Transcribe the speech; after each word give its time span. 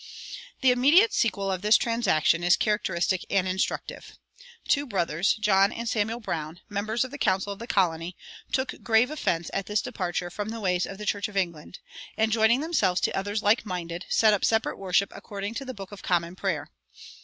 "[97:1] 0.01 0.07
The 0.61 0.71
immediate 0.71 1.13
sequel 1.13 1.51
of 1.51 1.61
this 1.61 1.77
transaction 1.77 2.43
is 2.43 2.55
characteristic 2.55 3.23
and 3.29 3.47
instructive. 3.47 4.17
Two 4.67 4.87
brothers, 4.87 5.35
John 5.35 5.71
and 5.71 5.87
Samuel 5.87 6.19
Browne, 6.19 6.59
members 6.69 7.03
of 7.03 7.11
the 7.11 7.19
council 7.19 7.53
of 7.53 7.59
the 7.59 7.67
colony, 7.67 8.17
took 8.51 8.81
grave 8.81 9.11
offense 9.11 9.51
at 9.53 9.67
this 9.67 9.79
departure 9.79 10.31
from 10.31 10.49
the 10.49 10.59
ways 10.59 10.87
of 10.87 10.97
the 10.97 11.05
Church 11.05 11.27
of 11.27 11.37
England, 11.37 11.77
and, 12.17 12.31
joining 12.31 12.61
to 12.61 12.65
themselves 12.65 13.07
others 13.13 13.43
like 13.43 13.63
minded, 13.63 14.07
set 14.09 14.33
up 14.33 14.43
separate 14.43 14.77
worship 14.79 15.11
according 15.15 15.53
to 15.53 15.65
the 15.65 15.73
Book 15.75 15.91
of 15.91 16.01
Common 16.01 16.35
Prayer. 16.35 16.71